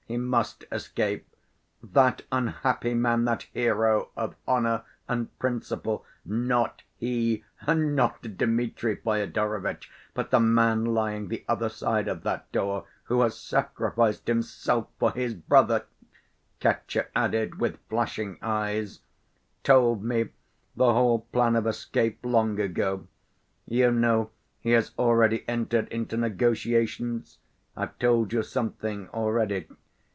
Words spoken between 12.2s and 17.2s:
that door, who has sacrificed himself for his brother," Katya